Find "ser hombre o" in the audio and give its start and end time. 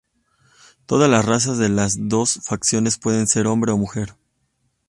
3.27-3.77